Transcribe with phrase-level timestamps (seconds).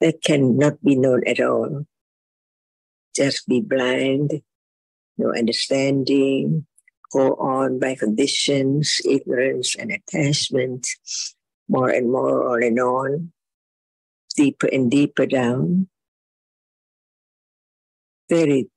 [0.00, 1.86] that cannot be known at all.
[3.14, 4.42] Just be blind,
[5.16, 6.66] no understanding,
[7.12, 10.86] go on by conditions, ignorance, and attachment,
[11.68, 13.32] more and more on and on,
[14.36, 15.88] deeper and deeper down.
[18.28, 18.68] Very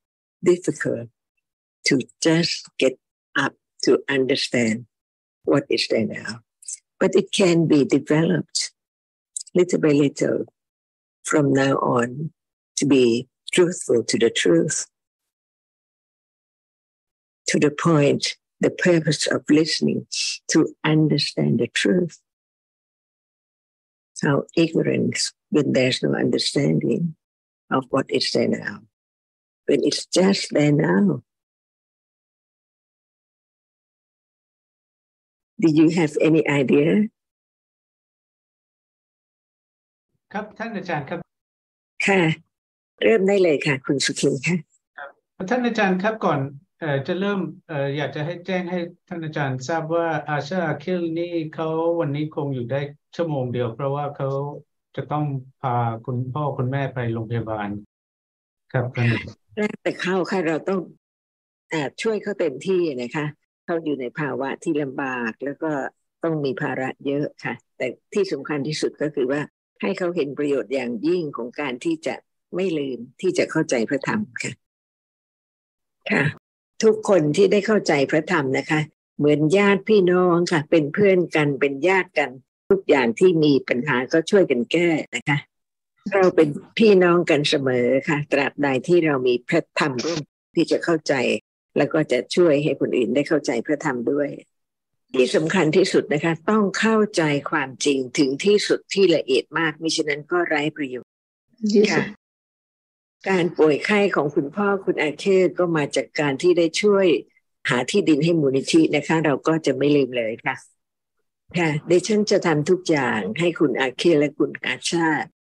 [0.43, 1.09] difficult
[1.86, 2.97] to just get
[3.36, 4.86] up to understand
[5.43, 6.41] what is there now.
[6.99, 8.71] But it can be developed
[9.55, 10.45] little by little
[11.30, 12.32] from now on
[12.75, 14.87] to be truthful to the truth.
[17.50, 20.07] To the point, the purpose of listening
[20.50, 22.20] to understand the truth.
[24.23, 27.15] How ignorance when there's no understanding
[27.71, 28.79] of what is there now.
[29.68, 31.23] When it's just there now.
[35.61, 37.08] Do you have any idea
[40.33, 41.19] ครับท่านอาจารย์ครับ
[42.08, 42.22] ค่ะ
[43.03, 44.58] เริ่มได้เลยค่ะ คุณสุขินค่ะ
[45.50, 46.40] ท่านอาจารย์ครับก่อน
[46.80, 52.80] เอ่อจะเริ่มเอ่ออยากจะให้แจ้งให้ท่านอาจารย์ทราบว่าอาชาคิลนี่เขาวันนี้คงอยู่ได้
[53.16, 54.30] ชั่วโมงเดียว เพราะว่าเขา
[54.95, 55.26] จะต้อง
[55.62, 57.70] พาคุณพ่อคุณแม่ไปโรงพยาบาล
[58.72, 59.08] ครับท่าน
[59.58, 60.80] แรกแต่เข้าค่ะเราต้อง
[61.73, 63.25] อช่วยเขาเต็มที่นะคะ
[63.66, 65.72] เขาอยู่ในภาวะที่ลำบากแล้วก็
[66.23, 69.42] ต้องมีภาระเยอะค่ะ แต่ที่สำคัญที่สุดก็คือว่า
[69.81, 72.16] ให้เขาเห็นประโยชน์อย่างยิ่งของการที่จะ
[72.55, 74.52] ไม่ลืมที่จะเข้าใจพระธรรมค่ะ
[76.11, 76.23] ค่ะ
[76.83, 78.80] ทุกคนที่ได้เข้าใจพระธรรมนะคะ
[79.17, 82.30] เหมือนญาติพี่น้องค่ะ เป็นเพื่อนกันเป็นญาติกัน
[82.69, 85.38] ทุกอย่างที่มีปัญหาก็ช่วยกันแก้นะคะ
[86.13, 90.19] เราเป็นพี่น้องกันเสมอค่ะ ตราบใดที่เรามีพระธรรมร่วม
[90.55, 91.13] ที่จะเข้าใจ
[91.77, 94.30] แล้วก็จะช่วยให้คนอื่นได้เข้าใจพระธรรมด้วย
[95.16, 101.12] ที่สำคัญที่สุดนะคะ ต้องเข้าใจความจริงถึงที่สุดที่ละเอียดมากมิฉะนั้นก็ไร้ประโยชน์
[101.92, 102.06] ค่ะ
[103.30, 105.26] การป่วยไข้ของคุณพ่อคุณอาเค
[105.60, 107.08] ก็มาจากการที่ได้ช่วย
[107.70, 110.56] หาที่ดินให้มูลนิธินะคะ เราก็จะไม่ลืมเลยค่ะ
[111.58, 115.08] ค่ะดิฉันจะทำทุกอย่างให้คุณอาเคและคุณอาชา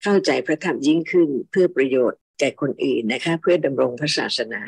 [0.02, 4.62] เข้าใจพระธรรมยิ่งขึ้นเพื่อประโยชน์แก่คนอื่นนะคะ เพื่อดำรงพระศาสนา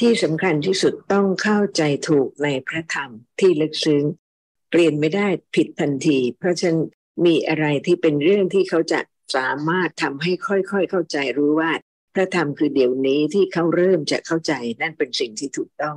[0.00, 3.10] ที่สำคัญที่สุดต้องเข้าใจถูกในพระธรรม
[3.40, 4.04] ที่ลึกซึ้ง
[4.70, 6.78] เปลี่ยนไม่ได้ผิดทันที เพราะฉะนั้น
[7.26, 9.00] มีอะไรที่เป็นเรื่องที่เขาจะ
[9.36, 11.72] สามารถทำให้ค่อยๆ เข้าใจรู้ว่า
[12.14, 15.96] พระธรรมคือเดี๋ยวนี้ที่เขาเริ่มจะเข้าใจนั่นเป็นสิ่งที่ถูกต้อง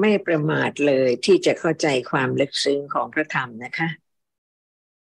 [0.00, 3.88] ไม่ประมาทเลยที่จะเข้าใจความลึกซึ้งของพระธรรมนะคะ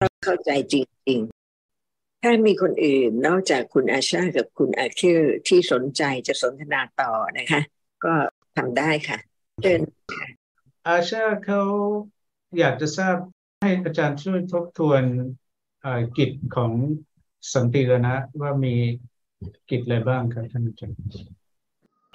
[0.01, 1.19] ต้องเข้าใจจริง
[2.29, 7.61] ถ้ามีคนอื่นนอกจากคุณอาชากับคุณอาคิลที่สนใจจะสนทนาต่อนะคะ
[8.05, 8.13] ก็
[8.57, 9.17] ทำได้ค่ะ
[9.63, 9.81] เชิญ
[10.87, 11.61] อาชาเขา
[12.59, 13.15] อยากจะทราบ
[13.61, 15.03] ให้อาจารย์ช่วยทบทวน
[16.17, 16.71] กิจของ
[17.53, 18.75] สันติรณะว่ามี
[19.69, 20.95] กิจอะไรบ้างครับท่านอาจารย์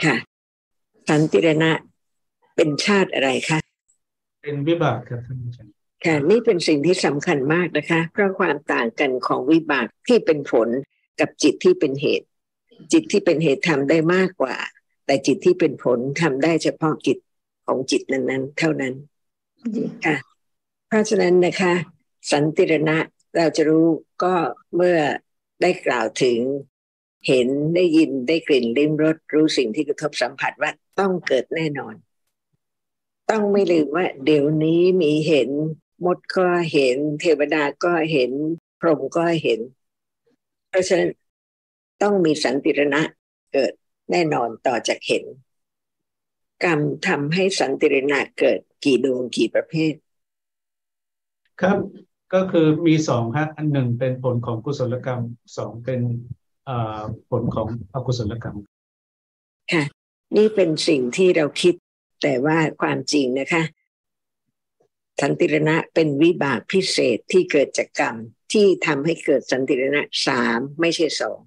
[0.05, 0.17] ค่ะ
[1.09, 1.71] สันติรณะ
[2.56, 3.59] เป็นชาติอะไรคะ
[4.43, 10.69] เป็นวิบากครับท่านอาจารย์ ค่ะนี่เป็นสิ่งที่สำคัญมากนะคะ เพราะความต่างกันของวิบากที่เป็นผล
[11.21, 12.27] กับจิตที่เป็นเหตุ
[12.93, 14.57] จิตที่เป็นเหตุทำได้มากกว่า
[15.07, 17.19] แต่จิตที่เป็นผลทำได้เฉพาะจิต
[17.67, 18.95] ของจิตนั้น ๆ เท่านั้น
[20.07, 20.17] ค่ะ
[20.89, 21.75] เพราะฉะนั้นนะคะ
[22.33, 22.97] สันติรณะ
[23.37, 23.87] เราจะรู้
[24.23, 24.34] ก็
[24.77, 24.99] เมื่อ
[25.63, 26.39] ได้กล่าวถึง
[27.29, 31.95] เห็นได้ยินได้กลิ่นลิ้มรสรู้สิ่งที่กระทบสัมผัสว่าต้องเกิดแน่นอน
[33.31, 35.51] ต้องไม่ลืมว่า เดี๋ยวนี้มีเห็น
[36.05, 38.31] มดก็เห็น เทวดาก็เห็น
[38.81, 39.61] พรหมก็เห็น
[40.69, 41.11] เพราะฉะนั้น
[42.03, 43.03] ต้องมีสันติรณะ
[43.53, 43.73] เกิด
[44.11, 45.25] แน่นอนต่อจากเห็น
[46.65, 49.95] กรรมทำให้สันติรณะเกิดกี่ดวงกี่ประเภท
[51.61, 51.79] ครับ
[52.34, 55.23] ก็คือมีสองครับอันหนึ่งเป็นผลของกุศลกรรม
[55.57, 56.01] สองเป็น
[57.31, 58.57] ผลของอกุศลกรรม
[59.73, 59.84] ค่ะ
[60.37, 61.75] นี่เป็นสิ่งที่เราคิด
[62.23, 63.63] แต่ว่าความจริงนะคะ
[65.21, 68.17] สันติรณะเป็นวิบากพิเศษที่เกิดจากกรรม
[68.53, 71.39] ที่ทำให้เกิดสันติรณะสามไม่ใช่สอง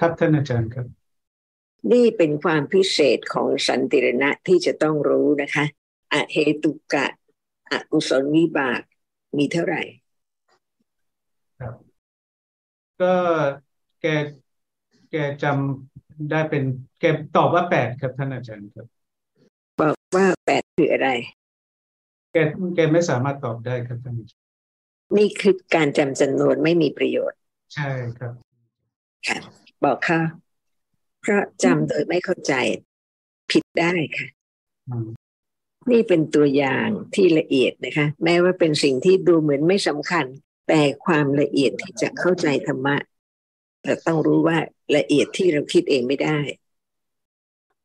[0.00, 0.86] ครับท่านอาจารย์ครับ
[1.92, 5.64] นี่เป็นความพิเศษของสันติรณะที่จะต้องรู้นะคะ
[6.12, 7.06] อเหตุกะ
[7.70, 8.80] อกุศลวิบาก
[9.36, 9.82] มีเท่าไหร่
[11.60, 11.74] ครับ
[13.02, 13.14] ก็
[14.02, 14.06] แก
[15.10, 16.62] แกจำได้เป็น
[17.00, 17.04] แก
[17.36, 18.86] ตอบว่าแปดครับท่านอาจารย์ครับ
[19.80, 21.08] บอกว่าแปดคืออะไร
[22.32, 22.36] แก
[22.74, 24.14] แกไม่สามารถตอบได้ครับท่าน
[25.16, 27.38] นี่คือการจำจำนวนไม่มีประโยชน์
[27.74, 28.32] ใช่ครับ
[29.26, 29.38] ค่ะ
[29.84, 30.20] บอกค่ะ
[31.20, 32.54] เพราะจำโดยไม่เข้าใจ
[33.50, 34.28] ผิดได้ค่ะ
[35.90, 40.26] นี่เป็นตัวอย่างที่ละเอียดนะคะ แม้ว่าเป็นสิ่งที่ดูเหมือนไม่สำคัญ
[40.68, 42.96] แต่ความละเอียดที่จะเข้าใจธรรมะ
[43.82, 44.58] แต่ต้องรู้ว่า
[44.96, 46.38] ละเอียดที่เราคิดเองไม่ได้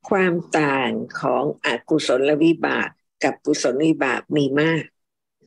[0.09, 0.91] ความต่าง
[1.21, 2.89] ของอกุศลวิบาก
[3.23, 4.83] กับกุศลวิบากมีมาก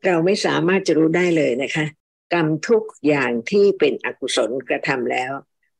[0.05, 1.87] เราไม่สามารถจะรู้ได้เลยนะคะ
[2.33, 5.33] กรรมทุกอย่างที่เป็นอกุศลกระทำแล้ว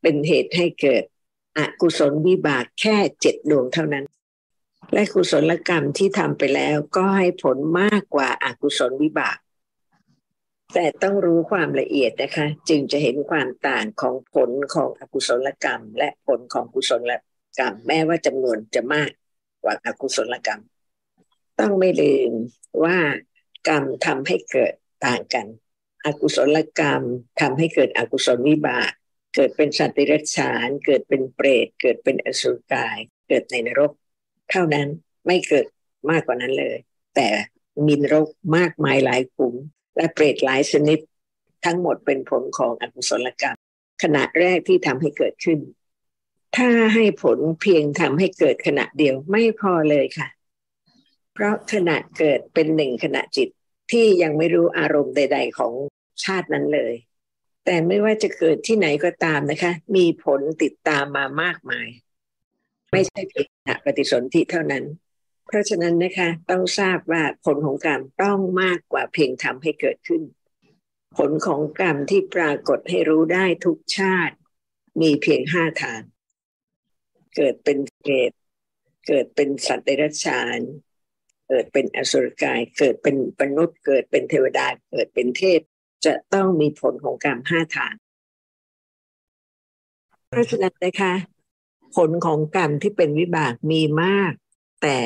[0.03, 1.03] เป็นเหตุให้เกิด
[1.59, 4.05] อกุศลวิบากแค่เจ็ดดวงเท่านั้น
[4.93, 9.39] และกุศลกรรมที่ทำไปแล้วก็ให้ผลมากกว่าอากุศลวิบาก
[10.75, 17.13] แต่ต้องรู้ความละเอียดนะคะ จึงจะเห็นความต่างของผลของอกุศลกรรม และผลของกุศล
[17.59, 19.11] กรรม แม้ว่าจำนวนจะมาก
[19.63, 20.63] กว่าอากุศลกรรม
[21.61, 22.33] ต้องไม่ลืม
[22.85, 22.99] ว่า
[23.69, 24.73] กรรมทำให้เกิด
[25.07, 25.47] ต่างกัน
[26.05, 27.03] อกุศลกรรม
[27.41, 28.91] ทำให้เกิดอกุศลวิบาก
[29.35, 32.99] เกิดเป็นสัตว์เดรัจฉาน เกิดเป็นเปรต เกิดเป็นอสุรกาย
[33.29, 33.93] เกิดในนรก
[34.51, 34.89] เท่านั้น
[35.27, 35.67] ไม่เกิด
[36.11, 36.77] มากกว่านั้นเลย
[37.17, 37.29] แต่
[37.87, 39.55] มีนรกมากมายหลายกลุ่ม
[39.97, 40.99] และเปรตหลายชนิด
[41.65, 43.59] ทั้งหมดเป็นผลของอกุศลกรรม
[44.03, 45.59] ขณะแรกที่ทำให้เกิดขึ้น
[46.57, 50.29] ถ้าให้ผลเพียงทำให้เกิดขณะเดียวไม่พอเลยค่ะ
[51.37, 53.49] เพราะขณะเกิดเป็นหนึ่งขณะจิต
[53.93, 55.73] ที่ยังไม่รู้อารมณ์ใด ๆ ของ
[56.25, 56.95] ชาตินั้นเลย
[57.65, 61.89] แต่ไม่ว่าจะเกิดที่ไหนก็ตามนะคะ มีผลติดตามมามากมาย
[62.93, 63.49] ไม่ใช่เพียง
[63.85, 64.85] ปฏิสนธิเท่านั้น
[65.47, 70.23] เพราะฉะนั้นนะคะต้องทราบว่าผลของกรรมต้องมากกว่าเพียงทำให้เกิดขึ้น
[71.17, 74.37] ผลของกรรมที่ปรากฏให้รู้ได้ทุกชาติ
[75.01, 76.01] มีเพียงห้าทาง
[77.37, 78.33] เกิดเป็นเกต
[79.07, 80.61] เกิดเป็นสัตว์เดรัจฉาน
[81.49, 85.61] เกิดเป็นอสุรกาย เกิดเป็นมนุษย์ เกิดเป็นเทวดา เกิดเป็นเทพ
[86.05, 87.95] จะต้องมีผลของกรรมห้าทาง
[90.29, 91.15] เพราะฉะนั้นนะคะ
[91.97, 94.33] ผลของกรรมที่เป็นวิบากมีมาก
[94.83, 94.99] แต่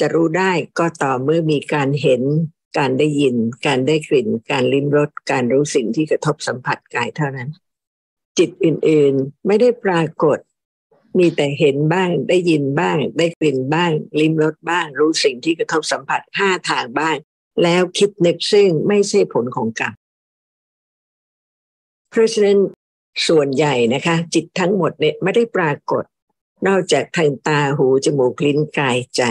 [0.00, 2.22] จะรู้ได้ก็ต่อเมื่อมีการเห็น
[2.78, 7.50] การได้ยิน การได้กลิ่น การลิ้มรส การรู้สิ่งที่กระทบสัมผัสกายเท่านั้น
[8.38, 10.38] จิตอื่นๆไม่ได้ปรากฏ
[11.18, 13.90] มีแต่เห็นบ้างได้ยินบ้าง ได้กลิ่นบ้าง
[14.20, 17.16] ลิ้มรสบ้าง รู้สิ่งที่กระทบสัมผัสห้าทางบ้าง
[17.62, 19.94] แล้วคิดนึกซึ่งไม่ใช่ผลของกรรม
[22.10, 22.58] เพราะฉะนั้น
[23.28, 26.04] ส่วนใหญ่นะคะ จิตทั้งหมดเนี่ยไม่ได้ปรากฏ
[26.66, 29.22] นอกจากทางตาหูจมูกลิ้นกายใจ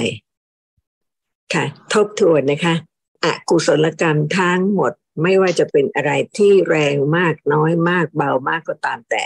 [1.53, 2.75] ค่ะ ทบทวนนะคะ
[3.24, 9.24] อกุศลกรรมทั้งหมดไม่ว่าจะเป็นอะไรที่แรงมากน้อยมากเบามากก็ตามแต่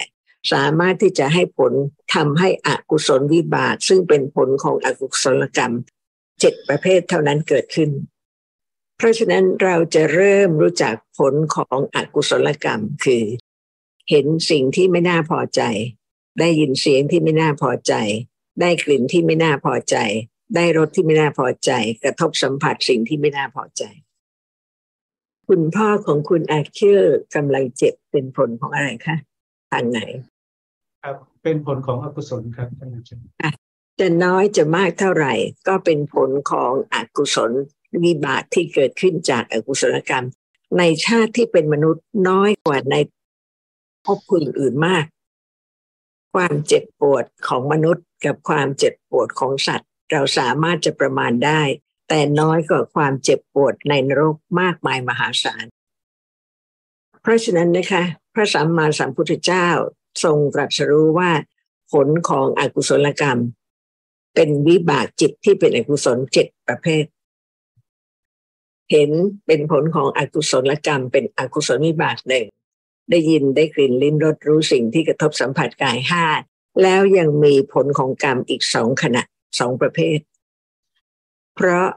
[0.52, 1.74] สามารถที่จะให้ผล
[2.16, 5.74] ทำให้อกุศลวิบากซึ่งเป็นผลของอกุศลกรรม
[6.40, 7.90] เจ็ดประเภทเท่านั้นเกิดขึ้น
[8.98, 13.24] เพราะฉะนั้นเราจะเริ่มรู้จักผลของอกุศลกรรมคือ
[14.10, 15.62] เห็นสิ่งที่ไม่น่าพอใจ
[16.40, 17.94] ได้ยินเสียงที่ไม่น่าพอใจ
[18.62, 19.96] ได้กลิ่นที่ไม่น่าพอใจ
[20.56, 21.72] ได้รสที่ไม่น่าพอใจ
[22.04, 23.84] กระทบสัมผัสสิ่งที่ไม่น่าพอใจ
[25.48, 27.02] คุณพ่อของคุณอาคิล
[27.36, 29.18] กำลังเจ็บเป็นผลของอะไรคะ
[29.72, 30.00] ทางไหน
[31.44, 33.58] เป็นผลของอกุศลครับท่านอาจารย์
[34.00, 35.34] จะน้อยจะมากเท่าไหร่
[35.68, 37.52] ก็เป็นผลของอกุศล
[38.04, 40.26] วิบากที่เกิดขึ้นจากอกุศลกรรม
[40.78, 42.96] ในชาติที่เป็นมนุษย์น้อยกว่าใน
[44.06, 45.06] ภพบคุณอื่นมาก
[46.34, 51.62] ความเจ็บปวดของมนุษย์กับความเจ็บปวดของสัตว์ เราสามารถจะประมาณได้
[52.10, 55.66] แต่น้อยกว่าความเจ็บปวดในนรกมากมายมหาศาล
[57.22, 59.68] เพราะฉะนั้นนะคะ พระสัมมาสัมพุทธเจ้า
[60.24, 61.32] ทรงตรัสรู้ว่า
[61.92, 63.40] ผลของอกุศลกรรม
[64.36, 67.06] เป็นวิบากจิตที่เป็นอกุศลเจ็ดประเภท
[68.92, 69.12] เห็น
[69.46, 72.46] เป็นผลของอกุศลกรรม เป็นอกุศลวิบากหนึ่ง
[73.10, 76.26] ได้ยินได้กลิ่นลิ้มรสรู้สิ่งที่กระทบสัมผัสกายห้า
[76.82, 79.22] แล้วยังมีผลของกรรมอีกสองขณะ
[79.60, 80.20] สองประเภท
[81.56, 81.88] เพราะ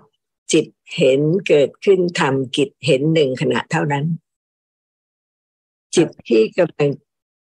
[0.52, 4.04] จิตเห็นเกิดขึ้นทำกิจเห็นหนึ่งขณะเท่านั้น
[5.96, 6.90] จิตที่กำลัง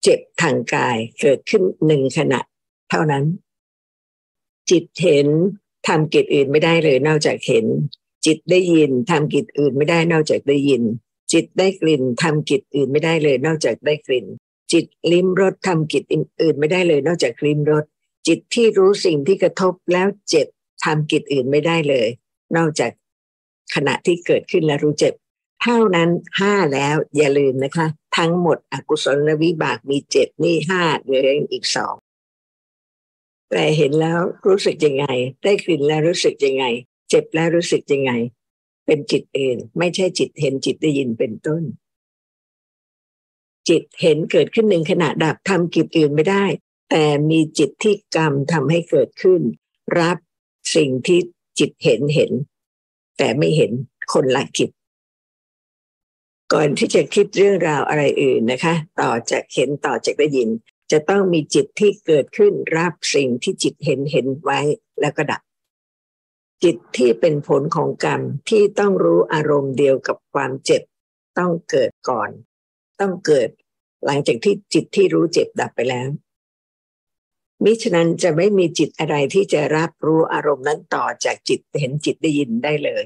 [0.10, 2.40] เจ็บทางกายเกิดขึ้นหนึ่งขณะ
[2.90, 3.26] เท่านั้น
[4.70, 5.28] จิตเห็น
[5.88, 7.66] ทำกิจอื่นไม่ได้เลยนอกจากเห็น
[8.26, 10.84] จิตได้ยินทำกิจอื่นไม่ได้นอกจากได้ยิน
[11.34, 14.26] จิตได้กลิ่นทำกิจอื่นไม่ได้เลยนอกจากได้กลิ่น
[14.72, 17.84] จิตลิ้มรสทำกิจอื่นไม่ได้เลยนอกจากลิ้มรส
[18.28, 20.48] จิตที่รู้สิ่งที่กระทบแล้วเจ็บ
[20.86, 22.08] ทำกิจอื่นไม่ได้เลย
[22.58, 22.92] นอกจาก
[23.76, 25.14] ขณะที่เกิดขึ้นแล้วรู้เจ็บ
[25.64, 26.10] เท่านั้น
[26.40, 27.88] ห้าแล้วอย่าลืมนะคะ
[28.18, 31.96] ทั้งหมดอกุศลวิบากมีเจ็ดนี่ห้าเหลืออีกสอง
[33.52, 35.06] แต่เห็นแล้วรู้สึกยังไง
[35.44, 36.66] ได้กลิ่นแล้วรู้สึกยังไง
[37.10, 38.12] เจ็บแล้วรู้สึกยังไง
[38.86, 41.64] เป็นจิตเองไม่ใช่จิตเห็นจิตได้ยินเป็นต้น
[43.70, 46.46] จิตเห็นเกิดขึ้นหนึ่งขณะดับทำกิจอื่นไม่ได้
[46.90, 49.42] แต่มีจิตที่กรรมทำให้เกิดขึ้น
[50.00, 50.18] รับ
[50.76, 51.20] สิ่งที่
[51.60, 52.32] จิตเห็นเห็น
[53.18, 53.72] แต่ไม่เห็น
[54.14, 54.70] คนละกิจ
[56.54, 60.50] ก่อนที่จะคิดเรื่องราวอะไรอื่นนะคะ ต่อจากเห็นต่อจากได้ยิน
[60.92, 64.60] จะต้องมีจิตที่เกิดขึ้นรับสิ่งที่จิตเห็นเห็นไว้
[65.02, 65.42] แล้วก็ดับ
[66.64, 70.82] จิตที่เป็นผลของกรรมที่ต้องรู้อารมณ์เดียวกับความเจ็บ
[71.38, 72.30] ต้องเกิดก่อน
[73.00, 73.50] ต้องเกิด
[74.06, 76.08] หลังจากที่จิตที่รู้เจ็บดับไปแล้ว
[77.64, 83.04] มิฉะนั้นจะไม่มีจิตอะไรที่จะรับรู้อารมณ์นั้นต่อจากจิตเห็นจิตได้ยินได้เลย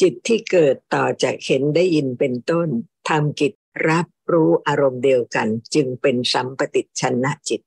[0.00, 2.68] จิตที่เกิดต่อจากเห็นได้ยินเป็นต้น
[3.08, 3.52] ทำกิจ
[3.88, 7.60] รับรู้อารมณ์เดียวกัน จึงเป็นสัมปติชนะจิต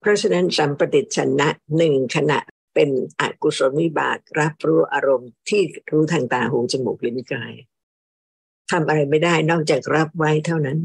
[0.00, 2.38] เพราะฉะนั้นสัมปติชนะหนึ่งขณะ
[2.74, 7.52] เป็นอกุศลวิบากรับรู้อารมณ์ที่รู้ทางตาหูจมูกลิ้นกาย
[8.70, 10.78] ทำอะไรไม่ได้นอกจากรับไว้เท่านั้น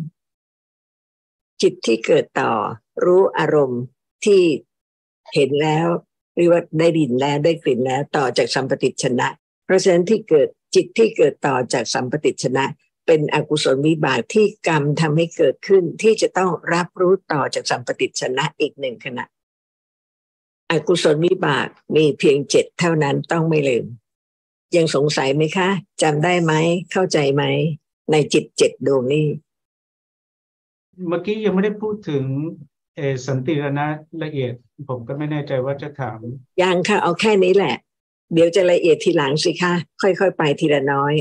[1.61, 2.51] จิตที่เกิดต่อ
[3.05, 3.81] รู้อารมณ์
[4.25, 4.41] ที่
[5.33, 5.87] เห็นแล้ว
[6.35, 9.27] หรือว่าได้ดินแล้วได้กลิ่นแล้วต่อจากสัมปติชนะ
[9.65, 12.65] เพราะฉะนั้นที่เกิดจิตที่เกิดต่อจากสัมปติชนะ
[13.05, 19.25] เป็นอกุศลวิบากที่กรรมทำให้เกิดขึ้นที่จะต้องรับรู้ต่อจากสัมปติชนะอีกหนึ่งขณะ
[20.71, 23.85] อกุศลวิบากมีเพียงเจ็ดเท่านั้นต้องไม่ลืม
[24.75, 25.69] ยังสงสัยไหมคะ
[26.01, 26.53] จำได้ไหม
[26.91, 27.43] เข้าใจไหม
[28.11, 29.27] ในจิตเจ็ดดวงนี้
[31.07, 32.23] เมื่อกี้ยังไม่ได้พูดถึง
[32.95, 33.87] เอสันติรณะ
[34.23, 34.53] ละเอียด
[34.89, 36.19] ผมก็ไม่แน่ใจว่าจะถาม
[36.61, 37.75] ยังค่ะเอาแค่นี้แหละ
[38.31, 41.13] เดี๋ยวจะละเอียดทีหลังสิคะค่อยๆ ไปทีละน้อย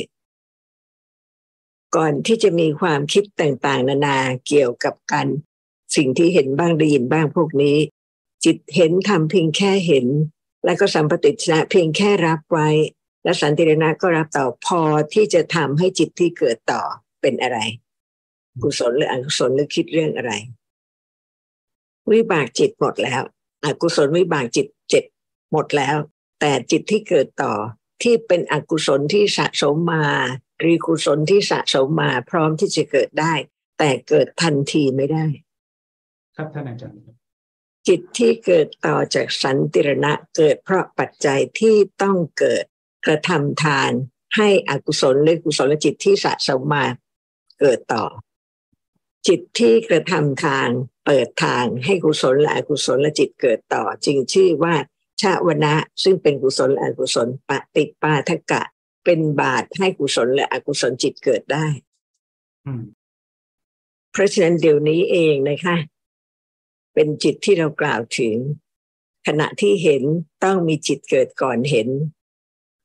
[1.97, 5.27] ก่อนที่จะมีความคิดต่างๆ นานาเกี่ยวกับการ
[5.97, 7.77] สิ่งที่เห็นบ้างได้ยินบ้างพวกนี้
[8.45, 10.07] จิตเห็นทำเพียงแค่เห็น
[10.65, 12.69] แล้วก็สัมปติชนะเพียงแค่รับไว้
[13.25, 14.81] และสันติรณะก็รับต่อพอ
[15.15, 16.83] ที่จะทำให้จิตที่เกิดต่อ
[17.21, 17.59] เป็นอะไร
[18.63, 20.33] กุศลหรืออกุศลหรือคิดเรื่องอะไร
[22.13, 23.23] วิบากจิตหมดแล้ว
[23.65, 25.05] อกุศลวิบากจิตเจ็ด
[25.53, 25.97] หมดแล้ว
[26.45, 27.55] แต่จิตที่เกิดต่อ
[28.03, 30.05] ที่เป็นอกุศลที่สะสมมา
[30.65, 33.35] รีกุศลที่สะสมมาพร้อมที่จะเกิดได้
[33.79, 35.27] แต่เกิดทันทีไม่ได้
[36.37, 37.01] ครับท่านอาจารย์
[37.89, 42.65] จิตที่เกิดต่อจากสันติรณะเกิดเพราะปัจจัยที่ต้องเกิด
[43.07, 43.91] กระทำทาน
[44.37, 46.85] ให้อกุศลหรือกุศลจิตที่สะสมมา
[47.61, 48.05] เกิดต่อ
[49.27, 50.71] จิตที่กระทำทาน
[51.07, 54.75] เปิดทางให้กุศลและอกุศลจิตเกิดต่อ จึงชื่อว่า
[55.23, 58.62] ชาวนะซึ่งเป็นกุศลและอกุศลปฏิปาทกะ
[59.05, 61.67] เป็นบาตให้กุศลและอกุศลจิตเกิดได้
[64.12, 65.76] เพราะฉะนั้นเดี๋ยวนี้เองนะคะ
[66.95, 68.37] เป็นจิตที่เรากล่าวถึง
[69.26, 70.02] ขณะที่เห็น
[70.45, 71.88] ต้องมีจิตเกิดก่อนเห็น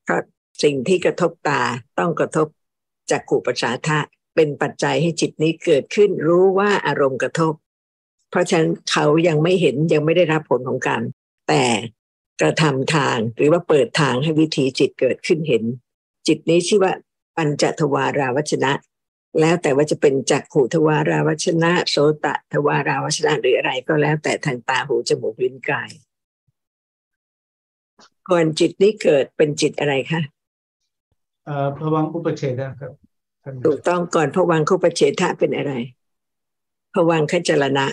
[0.04, 0.22] เพราะ
[0.64, 1.62] สิ่งที่กระทบตา
[2.00, 2.48] ต้องกระทบ
[3.12, 4.00] จากขู่ประสาทะ
[4.36, 7.54] เป็นปัจจัยให้จิตนี้เกิดขึ้น รู้ว่าอารมณ์กระทบ
[8.30, 11.02] เพราะฉะนั้นเขายังไม่เห็นยังไม่ได้รับผลของกรรม
[11.48, 11.64] แต่
[12.42, 15.64] กระทำทาง หรือว่าเปิดทางให้วิธีจิตเกิดขึ้นเห็น
[16.28, 16.94] จิตนี้ชื่อว่า
[17.38, 18.72] ปัญจทวาราวัชนะ
[19.40, 25.90] แล้วแต่ว่าจะเป็นจักขูทวาราวัชนะ โสตทวาราวัชนะหรืออะไรก็แล้วแต่ทางตาหูจมูกลิ้นกาย
[28.30, 30.22] ก่อนจิตนี้เกิดเป็นจิตอะไรคะ
[31.46, 32.92] เอ่อพวังอุปเฉทะครับ
[33.66, 35.74] ถูกต้องก่อนพวังอุปเฉทะเป็นอะไร
[36.94, 37.86] พวังขจรณะ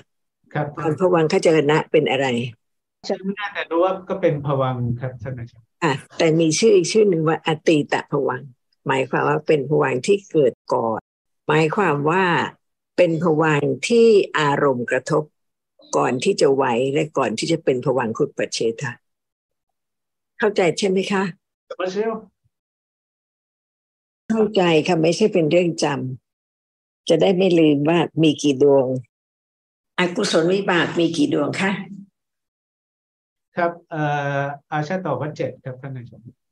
[0.55, 2.27] ครับตอนพวังขจรณะเป็นอะไร
[3.09, 8.43] ฉันไม่น่าจะรู้ว่าก็เป็นพวังครับท่านอาจารย์อะแต่มีชื่ออีกชื่อหนึ่งว่าอติตะพวัง
[8.87, 11.01] หมายความว่าเป็นพวังที่เกิดก่อน
[11.49, 12.25] หมายความว่า
[12.97, 14.09] เป็นพวังที่
[14.39, 15.25] อารมณ์กระทบ
[15.97, 18.93] ก่อนที่จะไหวและก่อนที่จะเป็นพวังคุดปัจเชตะ
[20.39, 21.25] เข้าใจใช่ไหมคะ
[24.31, 28.87] เข้าใจค่ะไม่ใช่เป็นเรื่องจำจะได้ไม่ลืมว่ามีกี่ดวง
[29.99, 31.71] อกุศลวิบากมีกี่ดวงคะ
[33.57, 34.03] ครับเอ่
[34.41, 34.43] อ
[34.73, 36.45] อาชาตอบว่าเจ็ดครับท่านอาจารย์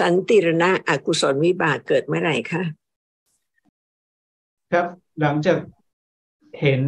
[0.00, 2.62] สันติรณะอกุศลวิบากเกิดเมื่อไหร่คะ
[4.72, 4.86] ครับ
[5.20, 5.58] หลังจาก
[6.60, 6.82] เห็น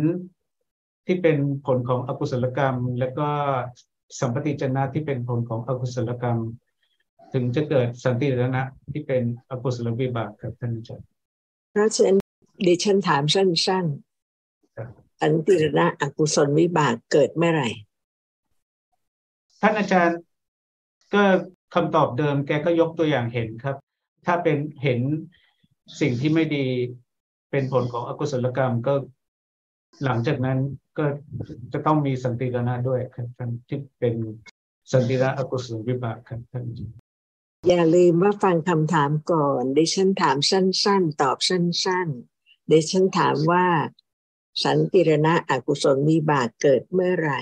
[1.07, 3.29] ที่เป็นผลของอกุศลกรรม แล้วก็
[4.21, 6.39] สัมปติจนะที่เป็นผลของอกุศลกรรม
[7.33, 11.07] ถึงจะเกิดสันติรณะที่เป็นอกุศลวิบากครับท่านอาจารย์
[11.73, 12.17] เพราะฉะนั้น
[12.67, 14.04] ดิฉันถามสั้นๆ
[15.25, 17.69] อันติรณะอกุศลวิบากเกิดเมื่อไหร่
[19.61, 20.19] ท่านอาจารย์
[21.15, 21.23] ก็
[21.75, 23.77] คำตอบเดิมแกก็ยกตัวอย่างเห็นครับ
[24.27, 25.01] ถ้าเป็นเห็น
[26.01, 26.67] สิ่งที่ไม่ดี
[27.51, 28.95] เป็นผลของอกุศลกรรมก็
[30.05, 30.59] หลังจากนั้น
[30.99, 31.05] ก็
[31.73, 34.15] จะต้องมีสันติรณะด้วยครับท่านที่เป็น
[34.93, 36.65] สันติระอกุศลวิบากครับท่าน
[37.69, 42.09] อย่าลืมว่าฟังคำถามก่อนดิฉันถามสั้น ๆ ตอบสั้น
[42.41, 43.67] ๆดิฉันถามว่า
[44.63, 47.41] สันติรณะอกุศลมีบาทเกิดเมื่อไหร่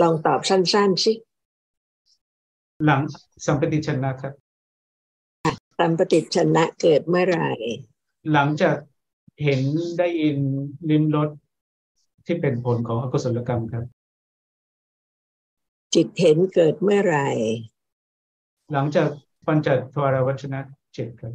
[0.00, 1.12] ลองตอบสั้นๆสิ
[2.84, 3.00] หลัง
[3.46, 4.32] สัมปติชนะครับ
[5.78, 7.50] สัมปติชนะเกิดเมื่อไหร่
[8.32, 8.76] หลังจาก
[9.44, 9.60] เห็น
[9.98, 10.38] ได้ยิน
[10.90, 11.30] ลิ้มรส
[12.26, 13.84] ที่เป็นผลของอกุศลกรรมครับ
[15.94, 17.28] จิตเห็นเกิดเมื่อไหร่
[18.72, 19.08] หลังจาก
[19.46, 20.60] ปัญจทวารวัชนะ
[20.96, 21.32] จิตครับ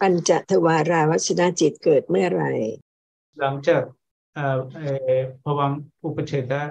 [0.00, 2.50] ปัญจทวาราวัชนะจิตเกิดเมื่อไหร่
[3.38, 3.82] หลังจาก
[4.34, 6.62] เอ่อเอ่อภวังค์อุปเฉทะ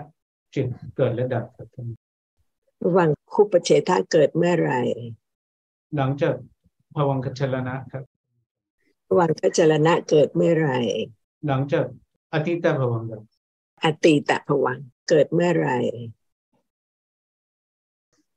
[0.55, 1.67] จิตเกิดและดับครับ
[2.83, 4.81] ระหว่างคุปเฉทะเกิดเมื่อไหร่
[5.95, 6.35] หลังจาก
[6.95, 8.03] ภวังคชลนะครับ
[9.09, 10.79] ระหว่างกัจจรณะเกิดเมื่อไหร่
[11.47, 11.85] หลังจาก
[12.33, 13.21] อติตภวังค์ครับ
[13.83, 15.77] อตีตะผวังค์เกิดเมื่อไหร่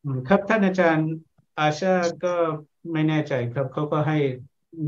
[0.03, 1.11] อืมครับท่านอาจารย์
[1.59, 1.95] อาชา
[2.25, 2.35] ก็
[2.93, 4.19] ไม่แน่ใจครับเขาก็ให้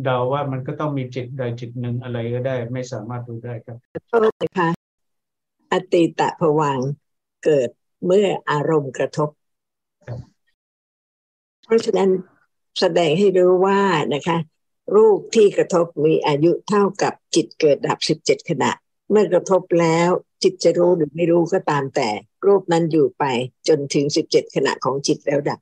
[0.05, 3.77] เดาว่ามันก็ต้องมีจิตใดจิตหนึ่งอะไรก็ได้ ไม่สามารถรู้ได้ครับ
[4.09, 4.69] โทษนะคะ
[5.71, 6.91] อตีตะผวังค์
[7.45, 7.69] เกิด
[8.07, 9.29] เมื่ออารมณ์กระทบ
[10.07, 10.19] ครับ
[11.65, 12.11] เพราะฉะนั้น
[12.81, 13.81] แสดงให้รู้ว่า
[14.15, 14.39] นะคะ
[14.97, 18.71] รูปที่กระทบมีอายุเท่ากับจิตเกิดดับสิบเจ็ดขณะ
[19.11, 20.09] เมื่อกระทบแล้ว
[20.43, 22.09] จิตจะรู้หรือไม่รู้ก็ตามแต่
[22.47, 23.25] รูปนั้นอยู่ไป
[23.69, 25.61] จนถึงสิบเจ็ดขณะของจิตแล้วดับ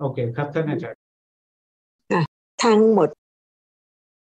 [0.00, 1.05] โอเคครับท่านอาจารย์
[2.64, 3.08] ทั้งหมด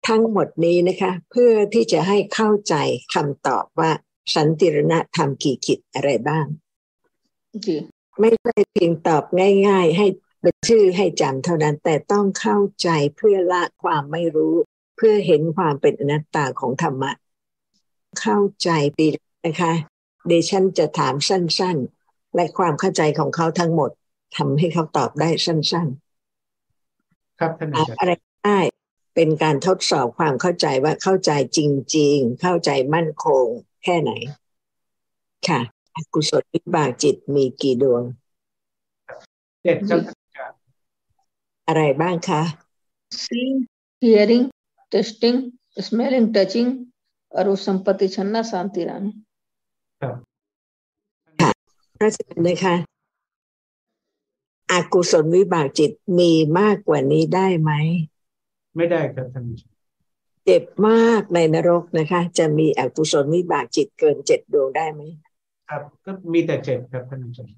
[0.08, 2.74] ทั้งหมดนี้นะคะ เพื่อที่จะให้เข้าใจ
[3.14, 3.90] คำตอบว่า
[4.34, 6.46] สันติรณะทำกี่กิจอะไรบ้าง
[7.64, 7.76] ji
[8.20, 9.24] ไม่ใช่เพียงตอบ
[9.68, 10.06] ง่าย ๆ ให้
[10.40, 14.54] เป็นชื่อให้จำเท่านั้น แต่ต้องเข้าใจเพื่อละความไม่รู้
[14.96, 17.10] เพื่อเห็นความเป็นอนัตตาของธรรมะ
[18.20, 19.08] เข้าใจดี
[19.46, 19.72] นะคะ
[20.28, 23.90] เดชันจะถามสั้น ๆ และความเข้าใจของเขาทั้งหมด
[24.36, 25.88] ทำให้เขาตอบได้สั้น
[27.40, 28.12] ครับท่านอาจารย์อะไร
[28.44, 28.58] ได้
[29.14, 31.60] เป็นการทดสอบความเข้าใจว่าเข้าใจจ
[31.96, 33.46] ริง ๆ เข้าใจมั่นคง
[33.84, 34.12] แค่ไหน
[35.48, 35.60] ค่ะ
[36.14, 38.02] กุศลวิบากจิตมีกี่ดวง
[39.64, 40.52] เจ็ดครับ
[41.68, 42.42] อะไรบ้างคะ
[43.22, 43.58] seeing
[44.02, 44.46] hearing
[44.92, 45.36] testing
[45.86, 46.70] smelling touching
[47.36, 49.04] อรุสัมปติชนะสันติรัน
[50.02, 51.50] ค่ะ
[51.96, 52.74] พระอาจารย์นะคะ
[54.72, 57.72] อกุศลวิบากจิตมีมากกว่านี้ได้ไหม
[58.76, 59.78] ไม่ได้ครับท่านอาจารย์
[60.44, 65.00] เจ็บมากในนรกนะคะ จะมีอกุศลวิบากจิตเกินเจ็ดดวงได้ไหม
[65.68, 67.56] ครับก็มีแต่เจ็ดครับท่านอาจารย์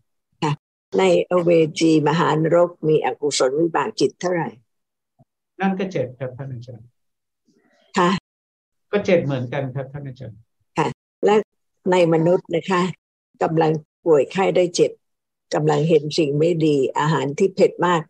[0.98, 4.48] ในอเวจีมหานรกมีอกุศลวิบากจิตเท่าไหร่
[5.60, 6.86] นั่นก็เจ็ดครับท่านอาจารย์
[7.98, 8.10] คะ
[8.92, 10.38] ก็เจ็ดเหมือนกันครับท่านอาจารย์
[11.26, 11.34] และ
[11.92, 12.82] ในมนุษย์นะคะ
[13.42, 13.72] กำลัง
[14.04, 14.90] ป่วยไข้ได้เจ็บ
[15.54, 18.02] กำลังเห็นสิ่งไม่ดี อาหารที่เผ็ดมาก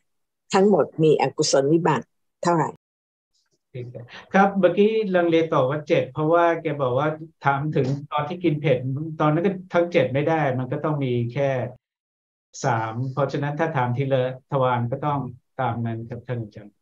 [0.55, 2.03] ทั้งหมดมีอกุศลวิบาก
[2.43, 2.71] เท่าไหร่
[4.33, 7.09] ครับเมื่อกี้ลังเลตอบว่าเจ็ดเพราะว่าแกบอกว่า
[7.45, 8.79] ถามถึงตอนที่กินเผ็ด
[9.21, 11.51] ตอนนั้นก็ทั้งเจ็ดไม่ได้ มันก็ต้องมีแค่
[12.65, 15.21] สามเพราะฉะนั้นถ้าถามทีละทวารก็ต้อง
[15.61, 16.75] ตามนั้นครับท่านอาจารย์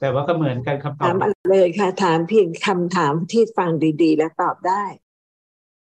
[0.00, 3.70] แต่ว่าก็เหมือนกันคำตอถาบมอะไรเลยค่ะ ถามเพียงคำถามที่ฟัง
[4.02, 4.84] ดี ๆ แล้วตอบได้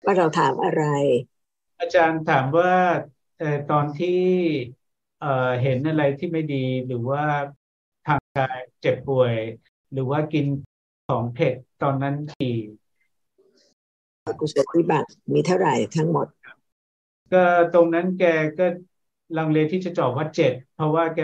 [0.04, 0.84] ว่าเราถามอะไร
[1.80, 2.72] อาจารย์ถามว่า
[3.40, 4.20] เอ่อตอนที่
[5.20, 7.24] เอ่อเห็นอะไรที่ไม่ดีหรือว่า
[8.06, 9.34] ทางกายเจ็บป่วย
[9.92, 10.46] หรือว่ากิน
[11.08, 12.56] ของเผ็ดตอนนั้นกี่
[14.26, 16.26] อกุศลวิบากมีเท่าไหร่ทั้งหมด
[17.32, 18.24] ก็ตรงนั้นแก
[18.58, 18.66] ก็
[19.36, 21.20] ลังเลที่จะตอบว่าเจ็ดเพราะว่าแก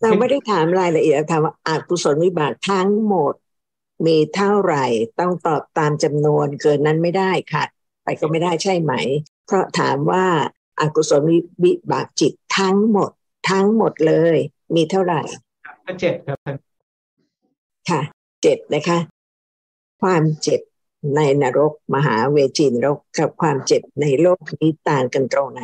[0.00, 3.34] เราไม่ได้ถามรายละเอียดเราถามว่าอากุศลวิบากทั้งหมด
[4.06, 4.84] มีเท่าไหร่
[5.20, 7.64] ต้องตอบตามจำนวนเกินนั้นไม่ได้ค่ะ
[8.02, 8.92] ไปก็ไม่ได้ใช่ไหม
[9.46, 10.26] เพราะถามว่า
[10.80, 11.22] อากุศล
[11.64, 13.10] วิบากจิตทั้งหมด
[13.50, 14.36] ทั้งหมดเลย
[14.74, 15.20] มีเท่าไหร่
[15.86, 16.56] ก็เจ็ดครับท่าน
[17.90, 18.00] ค่ะ
[18.42, 18.98] เจ็ดนะคะ
[20.02, 20.60] ความเจ็บ
[21.16, 25.62] ในนรกมหาเวจีนรกกับความเจ็บในโลกนี้ต่างกันตรงไหน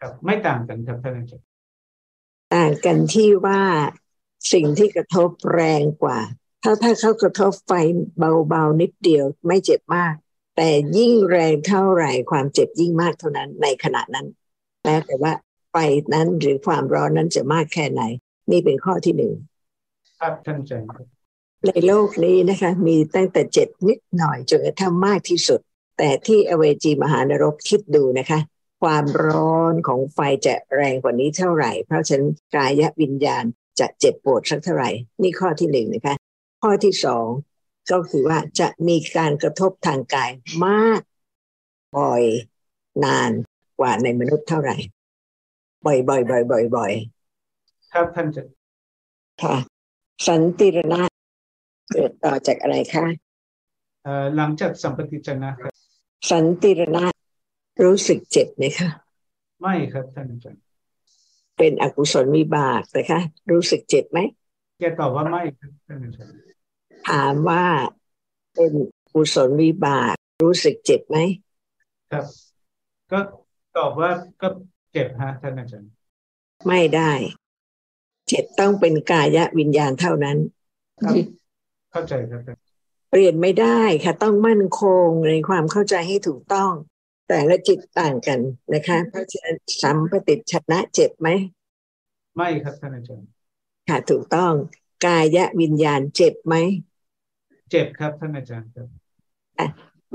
[0.00, 1.44] ครับไม่ต่างกันครับท่านอาจารย์
[2.54, 3.62] ต่างกันที่ว่า
[4.52, 6.18] สิ่งที่กระทบแรงกว่า
[6.62, 7.72] ถ้าถ้าเขากระทบไฟ
[8.48, 10.14] เบาๆนิดเดียวไม่เจ็บมาก
[10.56, 14.26] แต่ยิ่งแรงเท่าไหร่ความเจ็บยิ่งมากเท่านั้นในขณะนั้น
[14.84, 15.32] แล้วแต่ว่า
[15.70, 15.76] ไฟ
[16.14, 18.02] นั้นหรือความร้อนนั้นจะมากแค่ไหน
[18.50, 19.32] นี่เป็นข้อที่หนึ่ง
[20.20, 21.06] ครับท่านอาจารย์ครับ
[21.66, 25.60] ในโลกนี้นะคะ มีตั้งแต่เจ็ดนิดหน่อยจนกระทั่งมากที่สุด
[25.98, 28.38] แต่ที่อเวจีมหานรกคิดดูนะคะ
[28.82, 33.44] ความร้อนของไฟจะแรงกว่านี้เท่าไหร่ เพราะฉะนั้นกายวิญญาณ
[33.80, 34.90] จะเจ็บปวดสักเท่าไหร่
[35.22, 36.14] นี่ข้อที่หนึ่งนะคะ
[36.62, 37.26] ข้อที่สอง
[37.90, 40.30] ก็คือว่าจะมีการกระทบทางกาย
[40.64, 41.00] มาก
[41.96, 42.22] บ่อย
[43.04, 43.30] นาน
[43.78, 44.76] กว่าในมนุษย์เท่าไหร่
[45.86, 46.92] บ่อยๆบ่อยๆบ่อยๆบ่อย
[47.92, 49.56] ครับท่านอาจารย์ๆค่ะ
[50.26, 51.02] สันติรณะ
[51.92, 53.06] เกิดต่อจากอะไรคะ
[54.04, 55.72] เอ่อหลังจากสัมปติจนะครับ
[56.30, 57.04] สันติรณะ
[57.84, 58.88] รู้สึกเจ็บไหมคะ
[59.60, 60.62] ไม่ครับท่านอาจารย์
[61.58, 63.20] เป็นอกุศลวิบากนะคะ
[63.50, 64.18] รู้สึกเจ็บไหม
[64.80, 66.34] แกตอบว่าไม่ครับท่านอาจารย์
[67.08, 67.64] ถามว่า
[68.54, 68.72] เป็น
[69.12, 71.16] กุศลวิบากรู้สึกเจ็บไหม
[72.10, 72.24] ครับ
[73.12, 73.20] ก็
[73.76, 74.10] ตอบว่า
[74.42, 74.48] ก็
[74.92, 75.90] เจ็บฮะท่านอาจารย์
[76.68, 77.12] ไม่ได้
[78.28, 80.38] เจ็บต้องเป็นกายวิญญาณเท่านั้น
[81.02, 81.20] ครับ ji
[81.92, 82.56] เข้าใจครับท่าน
[83.10, 86.70] เปลี่ยนไม่ได้ค่ะ ต้องมั่นคงในความเข้าใจให้ถูกต้อง
[87.28, 88.40] แต่ละจิตต่างกัน
[88.74, 91.28] นะคะ เพราะฉะนั้นสัมปติชนะเจ็บไหม
[92.36, 93.28] ไม่ครับท่านอาจารย์
[93.88, 94.52] ค่ะถูกต้อง
[95.04, 96.54] กายวิญญาณเจ็บไหม
[97.70, 98.88] เจ็บครับท่านอาจารย์ครับ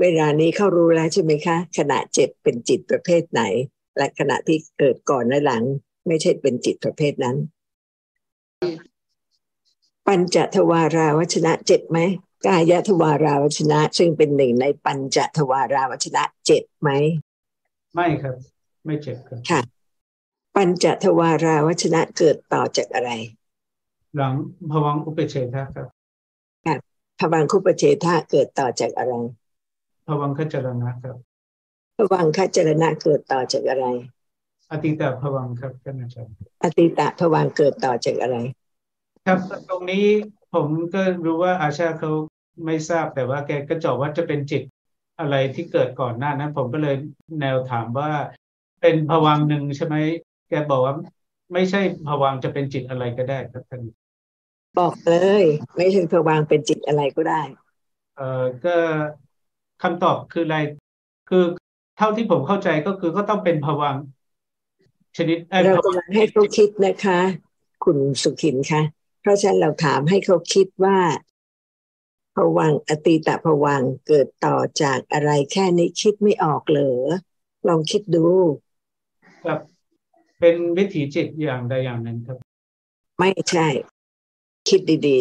[0.00, 3.42] เวลานี้เขารู้แล้วใช่ไหมคะ ขณะเจ็บเป็นจิตประเภทไหน
[3.96, 5.64] และขณะที่เกิดก่อนและหลัง
[6.06, 7.36] ไม่ใช่เป็นจิตประเภทนั้น
[10.06, 11.98] ปัญจทวาราวชนะเจ็บไหม
[12.46, 16.90] กายทวาราวชนะ ซึ่งเป็นหนึ่งในปัญจทวาราวชนะเจ็บไหม
[17.94, 18.34] ไม่ครับ
[18.86, 19.60] ไม่เจ็บครับค่ะ
[20.54, 23.10] ปัญจทวาราวชนะเกิดต่อจากอะไร
[24.16, 24.34] หลัง
[24.70, 25.88] ภวังค์อุปเฉทะครับ
[27.20, 29.14] พวังคุปเฉทะเกิดต่อจากอะไร
[30.06, 31.16] ภวังคจรณะครับ
[31.96, 33.86] พวังคจรณะเกิดต่อจากอะไร
[34.70, 38.36] อติตาภวังค์ครับท่านอาจารย์อติตะพวังเกิดต่อจากอะไร
[39.26, 40.06] ครับตรงนี้
[40.54, 42.12] ผมก็รู้ว่าอาชาเขา
[42.64, 44.62] ไม่ทราบแต่ว่าแกก็เจาะว่าจะเป็นจิต
[45.20, 46.96] อะไรที่เกิดก่อนหน้านั้น ผมก็เลย
[47.40, 48.10] แนวถามว่า
[48.80, 49.96] เป็นภวังค์หนึ่งใช่ไหม
[50.48, 50.94] แกบอกว่า
[51.52, 53.82] ไม่ใช่ภวังค์จะเป็นจิตอะไรก็ได้ครับท่าน
[54.78, 55.44] บอกเลย
[55.76, 57.42] ไม่ใช่พวังเป็นจิตอะไรก็ได้
[58.16, 58.76] เอ่อก็
[59.82, 60.58] คำตอบคืออะไร
[61.28, 61.44] คือ
[61.98, 64.02] เท่าที่ผมเข้าใจก็คือก็ต้องเป็นภวังค์
[65.16, 67.20] ชนิดเอ่อเราภวังกำลัค์งให้เขาคิดนะคะ
[67.84, 68.82] คุณสุขินคะ
[69.20, 70.98] เพราะฉะนั้นเราถามให้เขาคิดว่า
[72.34, 76.98] พวังค์อติตะพวังค์เกิดต่อจากอะไรแค่นี้คิดไม่ออกเหรอ
[77.68, 78.26] ลองคิดดู
[79.44, 79.60] ครับ
[80.40, 82.36] เป็นวิถีจิตอย่างใดอย่างหนึ่งครับ
[83.18, 83.68] ไม่ใช่
[84.68, 85.18] คิดดี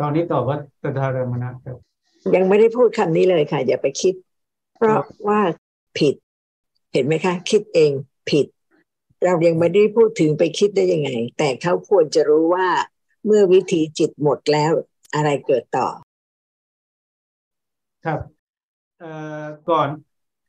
[0.00, 4.14] ตอนนี้ตอบว่าตถารมนะครับๆยังไม่ได้พูดคำนี้เลยค่ะ อย่าไปคิด
[4.74, 5.40] เพราะว่า
[5.98, 6.14] ผิด
[6.92, 7.92] เห็นไหมคะ คิดเอง
[8.30, 8.46] ผิด
[9.24, 12.68] เรายังไม่ได้พูดถึงไปคิดได้ยังไง แต่เขาควรจะรู้ว่า
[13.24, 14.72] เมื่อวิธีจิตหมดแล้ว
[15.14, 15.88] อะไรเกิดต่อ
[18.04, 18.20] ครับ
[18.98, 19.10] เอ่
[19.42, 19.88] อก่อน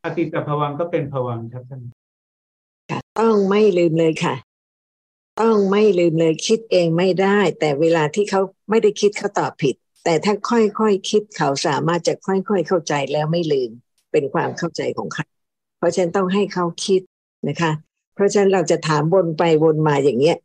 [0.03, 1.81] อติตภวังค์ก็เป็นภวังค์ครับท่าน
[2.91, 4.35] ค่ะต้องไม่ลืมเลยค่ะ
[5.41, 13.71] ต้องไม่ลืมเลยคิดเองไม่ได้ แต่เวลาที่เขาไม่ได้คิดเขาตอบผิด แต่ถ้าค่อยๆคคิดเขาสามารถจะค่อยๆเข้าใจแล้วไม่ลืม
[14.11, 15.25] เป็นความเข้าใจของเขา
[15.77, 17.01] เพราะฉะนั้นต้องให้เขาคิด
[17.47, 17.71] นะคะ
[18.15, 20.37] เพราะฉะนั้นเราจะถามวนไปวนมาอย่างเงี้ย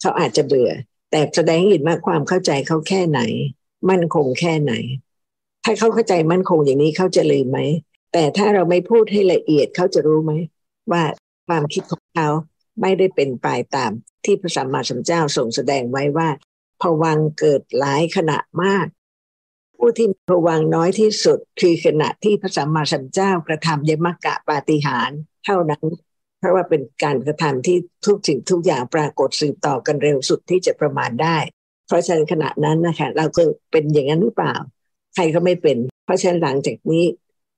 [0.00, 0.70] เขาอาจจะเบื่อ
[1.10, 3.20] แต่แสดงให้เห็นว่าความเข้าใจเขาแค่ไหน
[3.90, 4.72] มั่นคงแค่ไหน
[5.64, 7.58] ถ้าเขาเข้าใจมั่นคงอย่างนี้เขาจะลืมไหม
[8.12, 10.32] แต่ถ้าเราไม่พูดให้ละเอียดเขาจะรู้ไหม
[10.92, 11.02] ว่า
[11.46, 12.28] ความคิดของเขา
[12.80, 13.90] ไม่ได้เป็นไปตาม
[14.24, 16.28] ที่พระสัมมาสัมพุทธเจ้าทรงแสดงไว้ว่า
[16.82, 18.86] ภวังเกิดหลายขณะมาก
[19.76, 25.10] ผู้ที่มีภวังน้อยที่สุด คือขณะที่พระสัมมาสัมพุทธเจ้ากระทำยมกะปาฏิหาร
[25.44, 25.84] เท่านั้น
[26.38, 31.36] เพราะว่าเป็นการกระทำที่ทุกสิ่งทุกอย่างปรากฏสืบต่อกันเร็วสุดที่จะประมาณได้
[31.86, 34.54] เพราะฉะนั้นขณะนั้นนะคะเราก็เป็นอย่างนั้นหรือเปล่า
[35.14, 37.04] ใครก็ไม่เป็น เพราะฉะนั้นหลังจากนี้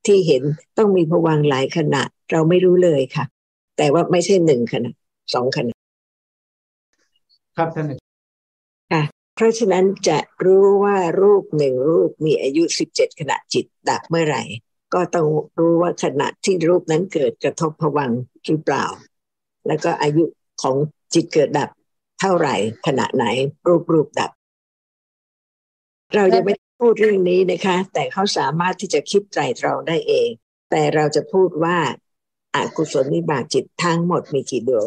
[0.06, 0.42] ที่เห็น
[0.78, 3.24] ต้องมีภวังหลายขณะเราไม่รู้เลยค่ะ
[3.76, 4.92] แต่ว่าไม่ใช่หนึ่งขณะ
[5.34, 5.76] สองขณะ
[7.56, 14.42] ครับท่านอาจารย์เพราะฉะนั้นจะรู้ว่ารูปหนึ่งรูปมีอายุสิบเจ็ดขณะจิตดับเมื่อไหร่
[14.94, 15.26] ก็ต้อง
[15.58, 18.86] รู้ว่าขณะที่รูปนั้นเกิดกระทบภวังค์หรือเปล่า
[19.66, 20.24] แล้วก็อายุ
[20.62, 20.76] ของ
[21.14, 21.70] จิตเกิดดับ
[22.20, 22.54] เท่าไหร่
[22.86, 23.24] ขณะไหน
[23.66, 24.30] รูปรูปดับ
[26.14, 30.28] เรายังไม่ได้พูดเรื่องนี้นะคะ แต่เขาสามารถที่จะคิดไตรตรองได้เอง
[30.70, 31.78] แต่เราจะพูดว่า
[32.54, 34.86] อากุศลวิบากจิตทั้งหมดมีกี่ดวง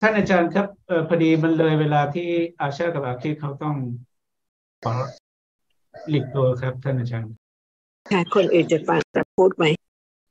[0.00, 2.28] ท่านอาจารย์ครับเออพอดีมันเลยเวลาที่
[2.60, 3.76] อาชากับอาคิดเขาต้อง
[4.84, 4.92] ขอ
[6.08, 7.32] หลีกตัวครับ ท่านอาจารย์
[8.10, 9.64] ค่ะคนอื่นจะฟังจะพูดไหม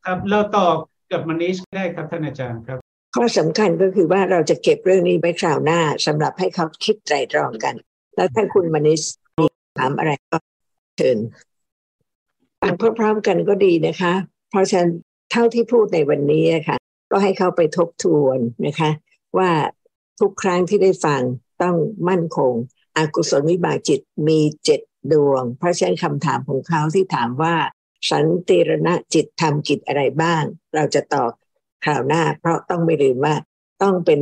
[0.05, 0.75] ครับเราตอบ
[1.11, 2.77] กับมนิชได้ครับท่านอาจารย์ครับ
[3.15, 7.75] ข้อสำคัญก็คือว่าเราจะเก็บเรื่องนี้ไว้คราวหน้าสำหรับให้เขาคิดไตรตรองกัน
[8.15, 9.01] แล้วถ้าคุณมนิส
[9.37, 9.45] มี
[9.77, 10.37] ถามอะไรก็
[10.97, 11.17] เชิญ
[12.61, 14.13] ฟังพร้อมๆกันก็ดีนะคะ
[14.49, 14.89] เพราะฉะนั้น
[15.31, 16.77] เท่าที่พูดในวันนี้นะคะ
[17.11, 18.89] ก็ให้เขาไปทบทวนนะคะ
[19.39, 19.51] ว่า
[20.19, 21.21] ทุกครั้งที่ได้ฟัง
[21.61, 21.75] ต้อง
[22.09, 22.53] มั่นคง
[22.97, 27.55] อกุศลวิบากจิตมีเจ็ดดวง เพราะฉะนั้นคำถามของเขาที่ถามว่า
[28.09, 30.43] สันติรณะจิตทำกิจอะไรบ้าง
[30.75, 31.31] เราจะตอบ
[31.83, 33.35] คราวหน้า เพราะต้องไม่ลืมว่า
[33.81, 34.21] ต้องเป็น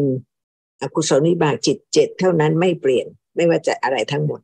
[0.82, 4.42] อกุศลวิบากจิตเจ็ดเท่านั้นไม่เปลี่ยนไม่ว่าจะอะไรทั้งหมด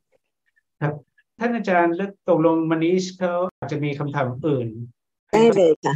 [0.82, 0.94] ครับ
[1.40, 4.68] ท่านอาจารย์แล้วตกลงมนิชเขาอาจจะมีคำถามอื่น
[5.32, 5.96] ได้เลยค่ะ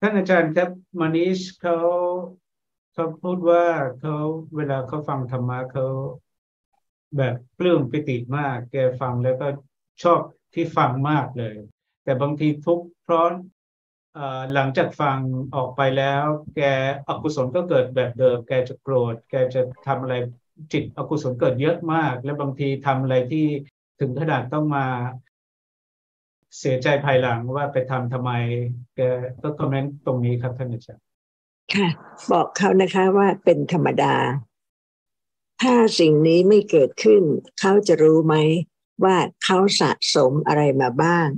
[0.00, 1.76] ท่านอาจารย์ครับมนิชเขา
[2.98, 3.64] เขาพูดว่า
[4.00, 4.16] เขา
[4.56, 5.86] เวลาเขาฟังธรรมะเขา
[7.16, 9.46] แบบปลื้มปิติมาก แกฟังแล้วก็
[10.02, 10.20] ชอบ
[10.54, 11.56] ที่ฟังมากเลย
[12.04, 13.26] แต่บางทีทุกข์เพราะ
[14.54, 15.18] หลังจากฟัง
[15.54, 16.24] ออกไปแล้ว
[16.56, 16.60] แก
[17.08, 20.14] อกุศลก็เกิดแบบเดิม แกจะโกรธ แกจะทำอะไร
[20.72, 23.46] จิตอกุศลเกิดเยอะมาก และบางทีทำอะไรที่
[24.00, 24.86] ถึงขนาดต้องมา
[26.58, 28.32] เสียใจภายหลังว่าไปทำทำไม
[28.96, 29.00] แก
[29.42, 31.07] ก็คอมเมนต์ตรงนี้ครับท่านอาจารย์
[31.74, 31.88] ค่ะ
[32.32, 34.14] บอกเขานะคะว่าเป็นธรรมดา
[35.62, 37.22] ถ้าสิ่งนี้ไม่เกิดขึ้น
[37.60, 38.34] เขาจะรู้ไหม
[39.04, 41.28] ว่าเขาสะสมอะไรมาบ้าง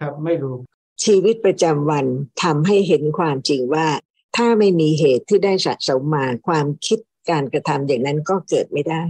[0.00, 0.56] ครับไม่รู้
[1.04, 2.06] ชีวิตประจำวัน
[2.42, 3.88] ทำให้เห็นความจริงว่า
[4.36, 6.98] ถ้าไม่มีเหตุที่ได้สะสมมาความคิด
[7.30, 9.02] การกระทำอย่างนั้นก็เกิดไม่ได้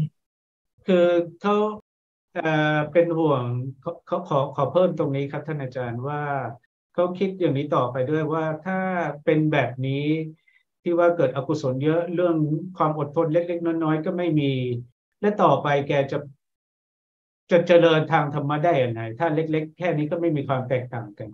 [0.86, 1.08] คือ
[1.42, 1.56] เขา
[2.92, 3.44] เป็นห่วง
[4.06, 6.22] เขาขอขอเพิ่มตรงนี้ครับท่านอาจารย์ว่า
[6.96, 8.78] เขาคิดอย่างนี้ต่อไปด้วยว่าถ้า
[9.24, 10.06] เป็นแบบนี้
[10.82, 12.36] ที่ว่าเกิดอกุศลเยอะเรื่อง
[12.78, 14.52] ความอดทนเล็ก ๆ น้อยๆก็ไม่มี
[15.20, 16.18] และต่อไปแกจะ
[17.50, 21.28] จะเจริญทางธรรมะได้อย่างไรถ้าเล็ก ๆ แค่นี้ก็ไม่มีความแตกต่างกัน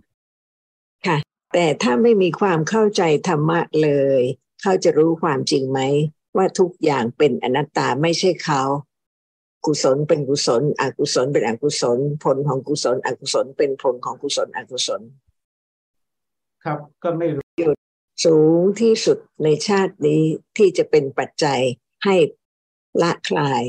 [1.07, 1.19] ค่ะ
[1.55, 4.21] แต่ถ้าไม่มีความเข้าใจธรรมะเลย
[4.63, 5.81] เขาจะรู้ความจริงไหม
[6.37, 8.63] ว่าทุกอย่างเป็นอนัตตาไม่ใช่เขา
[9.67, 15.03] กุศลเป็นกุศล อกุศลเป็นอกุศล ผลของกุศล อกุศลเป็นผลของกุศล อกุศล
[16.65, 17.77] ครับ ก็ไม่รู้หยุด
[18.25, 20.23] สูงที่สุดในชาตินี้
[20.57, 21.61] ที่จะเป็นปัจจัย
[22.05, 22.17] ให้
[23.03, 23.63] ละคลาย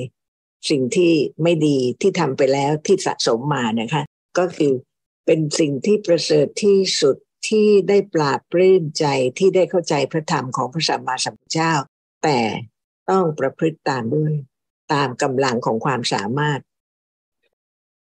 [0.69, 4.03] สิ่งที่ไม่ดีที่ทำไปแล้วที่สะสมมานะคะ
[4.37, 4.73] ก็คือ
[5.25, 7.15] เป็นสิ่งที่ประเสริฐที่สุด
[7.49, 9.05] ที่ได้ปราบปลื้มใจ
[9.39, 11.73] ที่ได้เข้าใจพระธรรมของพระสัมมาสัมพุทธเจ้า
[12.23, 12.39] แต่
[13.09, 14.33] ต้องประพฤติตามด้วย
[14.93, 16.59] ตามกำลังของความสามารถ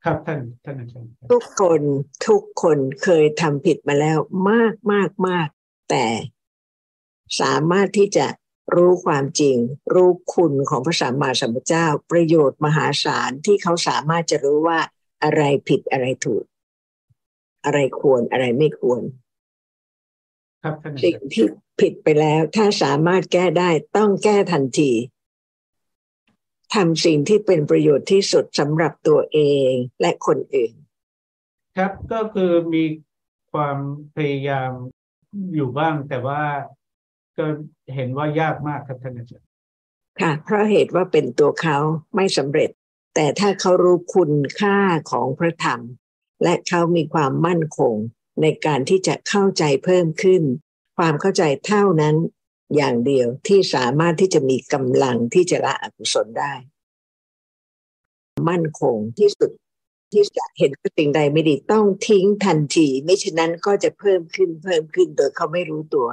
[0.03, 1.81] ครับท่านท่านอาจารย์ทุกคน
[2.27, 4.17] ทุกคนเคยทำผิดมาแล้ว
[4.51, 5.47] มากมากมาก
[5.89, 6.05] แต่
[7.41, 8.27] สามารถที่จะ
[8.75, 9.57] รู้ความจริง
[9.93, 14.79] รู้คุณของพระสัมมาสัมพุทธเจ้า ประโยชน์มหาศาลที่เขาสามารถจะรู้ว่า
[15.23, 16.43] อะไรผิดอะไรถูก
[17.65, 19.01] อะไรควรอะไรไม่ควร
[20.63, 21.45] ครับสิ่งที่
[21.81, 24.91] ผิดไปแล้ว ถ้าสามารถแก้ได้ต้องแก้ทันที
[26.75, 30.73] ทำสิ่งที่เป็นประโยชน์ที่สุดสำหรับตัวเองและคนอื่น
[31.77, 32.83] ครับก็คือมี
[33.53, 33.77] ความ
[34.15, 34.71] พยายาม
[35.55, 36.43] อยู่บ้างแต่ว่า
[37.37, 37.45] ก็
[37.95, 39.47] เห็นว่ายากมากครับท่านอาจารย์
[40.21, 41.77] ค่ะ เพราะเหตุว่าเป็นตัวเขา
[42.15, 42.69] ไม่สำเร็จ
[43.15, 44.77] แต่ถ้าเขารู้คุณค่า
[45.11, 45.81] ของพระธรรม
[46.43, 47.95] และเขามีความมั่นคง
[48.41, 50.43] ในการที่จะเข้าใจเพิ่มขึ้น
[50.97, 52.15] ความเข้าใจเท่านั้น
[52.75, 56.53] อย่างเดียวที่สามารถที่จะมีกำลังที่จะละอกุศลได้
[58.49, 59.51] มั่นคงที่สุด
[60.13, 66.07] ที่จะเห็นสิ่งใดไม่ดีต้องทิ้งทันที ไม่ฉะนั้นก็จะเพิ่มขึ้นเพิ่มขึ้นโดยเขาไม่รู้ตัว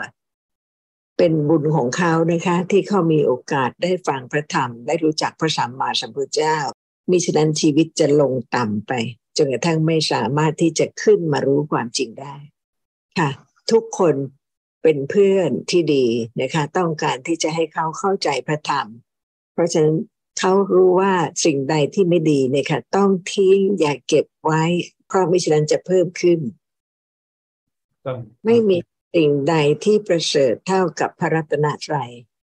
[1.18, 6.58] เป็นบุญของเขานะคะ ที่เขามีโอกาสได้ฟังพระธรรม ได้รู้จักพระสัมมาสัมพุทธเจ้า
[7.10, 8.92] มิฉะนั้นชีวิตจะลงต่ำไป
[9.36, 12.34] จนกระทั่งไม่สามารถที่จะขึ้นมารู้ความจริงได้
[13.18, 13.30] ค่ะ
[13.70, 14.14] ทุกคน
[14.90, 16.06] เป็นเพื่อนที่ดี
[16.40, 18.88] นะคะ ต้องการที่จะให้เขาเข้าใจพระธรรม
[19.54, 19.96] เพราะฉะนั้น
[20.38, 24.64] เขารู้ว่าสิ่งใดที่ไม่ดีเนี่ยค่ะต้องทิ้งอย่าเก็บไว้
[25.06, 26.40] เพราะมิฉะนั้นจะเพิ่มขึ้น
[28.44, 28.78] ไม่มี
[29.14, 32.10] สิ่งใดที่ประเสริฐเท่ากับพระรัตนตรัย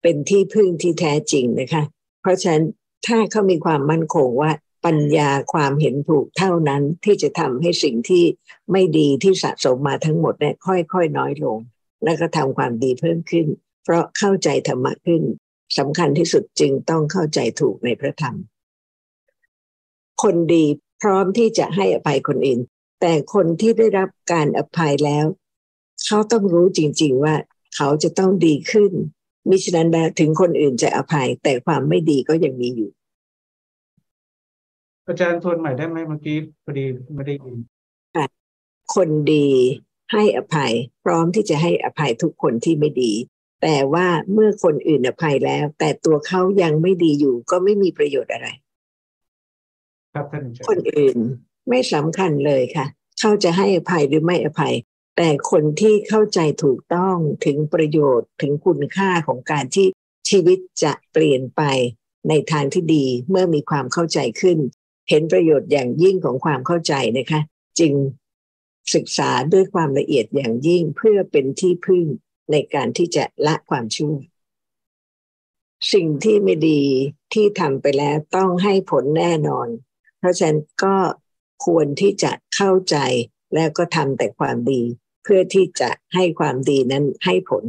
[0.02, 1.84] เป็นที่พึ่งที่แท้จริงนะคะ
[2.20, 2.64] เพราะฉะนั้น
[3.06, 4.52] ถ้าเขามีความมั่นคงว่า
[4.86, 8.24] ปัญญาความเห็นถูกเท่านั้นที่จะทำให้สิ่งที่
[8.72, 11.58] ไม่ดีที่สะสมมาทั้งหมดเนี่ยค่อยๆ น้อยลง
[12.04, 13.46] และก็ทำความดีเพิ่มขึ้น
[13.84, 15.22] เพราะเข้าใจธรรมะขึ้น
[15.78, 18.36] สำคัญที่สุดจึงต้องเข้าใจถูกในพระธรรม
[20.22, 20.64] คนดี
[21.02, 22.60] พร้อมที่จะให้อภัยคนอื่น
[23.00, 25.26] แต่คนที่ได้รับการอภัยแล้ว
[26.06, 27.34] เขาต้องรู้จริง ๆว่า
[27.76, 28.92] เขาจะต้องดีขึ้น
[29.48, 32.90] มิฉะนั้นถึงคนอื่นจะอภัย แต่ความไม่ดีก็ยังมีอยู่
[35.06, 36.84] อาจารย์ทวนใหม่ได้ไหมเมื่อกี้พอดี
[37.14, 37.56] ไม่ได้ยิน
[38.94, 39.48] คนดี
[40.12, 40.72] ให้อภัย
[41.04, 43.12] พร้อมที่จะให้อภัยทุกคนที่ไม่ดี
[43.62, 48.48] แต่ว่าเมื่อคนอื่นอภัยแล้ว แต่ตัวเขายังไม่ดีอยู่ก็ไม่มีประโยชน์อะไร
[50.12, 51.16] ครับท่านคนอื่น
[51.68, 52.86] ไม่สำคัญเลยค่ะ
[53.20, 54.74] เขาจะให้อภัยหรือไม่อภัย
[55.16, 59.86] แต่คนที่เข้าใจถูกต้องถึงประโยชน์ถึงคุณค่าของการที่
[60.30, 61.62] ชีวิตจะเปลี่ยนไป
[62.28, 64.58] ในทางที่ดีเมื่อมีความเข้าใจขึ้น
[65.08, 67.40] เห็นประโยชน์อย่างยิ่งของความเข้าใจนะคะ
[67.78, 67.92] จึง
[68.94, 72.06] ศึกษาด้วยความละเอียดอย่างยิ่งเพื่อเป็นที่พึ่ง
[72.50, 74.16] ในการที่จะละความชั่ว
[75.92, 76.82] สิ่งที่ไม่ดี
[77.34, 79.68] ที่ทำไปแล้วต้องให้ผลแน่นอน
[80.18, 80.96] เพราะฉะนั้นก็
[81.66, 82.96] ควรที่จะเข้าใจ
[83.54, 84.82] แล้วก็ทำแต่ความดี
[85.24, 87.64] เพื่อที่จะให้ความดีนั้นให้ผล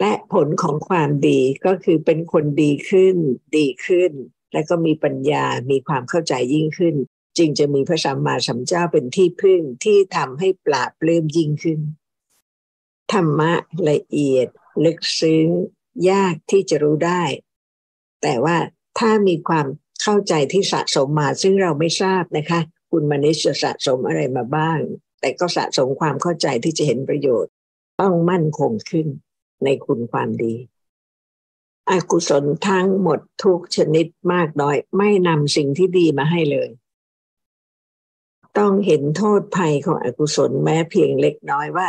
[0.00, 3.16] และผลของความดีก็คือเป็นคนดีขึ้น
[3.56, 4.12] ดีขึ้น
[4.52, 6.96] และก็มีปัญญามีความเข้าใจยิ่งขึ้น
[7.38, 11.80] จึงจะมีพระสัมมาสัมพุทธเจ้าเป็นที่พึ่งที่ทำให้ปราบเริ่มยิ่งขึ้น
[13.12, 13.52] ธรรมะ
[13.90, 14.46] ละเอียด
[14.84, 15.46] ลึกซึ้ง
[16.10, 17.22] ยากที่จะรู้ได้
[18.22, 18.56] แต่ว่า
[18.98, 19.66] ถ้ามีความ
[20.02, 24.78] เข้าใจที่สะสมมาซึ่งเราไม่ทราบนะคะ คุณมนิชจะสะสมอะไรมาบ้าง
[25.20, 27.52] แต่ก็สะสมความเข้าใจที่จะเห็นประโยชน์
[28.00, 29.06] ต้องมั่นคงขึ้น
[29.64, 30.54] ในคุณความดี
[31.90, 36.68] อกุศลทั้งหมดทุกชนิดมากน้อย ไม่นำสิ่งที่ดีมาให้เลย
[38.58, 41.88] ต้องเห็นโทษภัยของอกุศลแม้เพียงเล็กน้อยว่า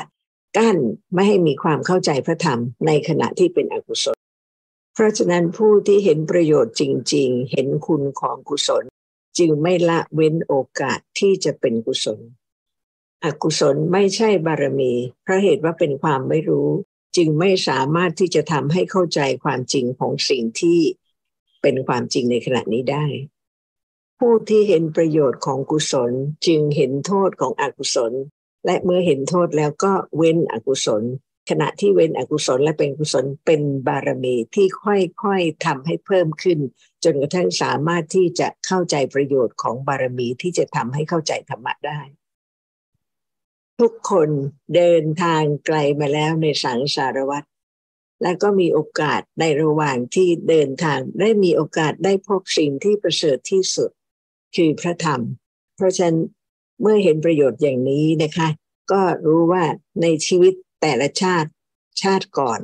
[0.57, 0.77] กั้น
[1.13, 4.17] ไม่ให้มีความเข้าใจพระธรรมในขณะที่เป็นอกุศล
[4.93, 8.83] เพราะฉะนั้นผู้ที่เห็นประโยชน์จริง ๆ เห็นคุณของกุศล
[9.37, 12.19] จึงไม่ละเว้นโอกาสที่จะเป็นกุศล
[13.23, 14.93] อกุศลไม่ใช่บารมี
[15.23, 16.69] เพราะเหตุว่าเป็นความไม่รู้
[17.17, 20.79] จึงไม่สามารถที่จะทำให้เข้าใจความจริงของสิ่งที่
[21.61, 23.05] เป็นความจริงในขณะนี้ได้
[24.25, 26.11] ผู้ที่เห็นประโยชน์ของกุศล
[26.45, 28.13] จึงเห็นโทษของอกุศล
[28.65, 31.03] และเมื่อเห็นโทษแล้วก็เว้นอกุศล
[31.49, 36.59] ขณะที่เว้นอกุศลและเป็นกุศลเป็นบารมีที่ค่อยๆทำให้เพิ่มขึ้น
[37.03, 41.99] จนกระทั่งสามารถที่จะเข้าใจประโยชน์ของบารมีที่จะทำให้เข้าใจธรรมะได้
[43.79, 44.29] ทุกคน
[44.75, 47.47] เดินทางไกลมาแล้วในสังสารวัตร
[48.23, 53.91] และก็มีโอกาสในระหว่างที่เดินทางได้มีโอกาสได้พบสิ่งที่ประเสริฐที่สุด
[54.55, 55.21] คือพระธรรม
[55.75, 56.17] เพราะฉะนั้น
[56.81, 58.47] เมื่อเห็นประโยชน์อย่างนี้นะคะ
[58.91, 59.63] ก็รู้ว่า
[60.01, 61.49] ในชีวิตแต่ละชาติ
[62.01, 62.61] ชาติก่อน